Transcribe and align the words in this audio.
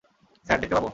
Sir, 0.47 0.59
দেখতে 0.61 0.75
পাব? 0.77 0.85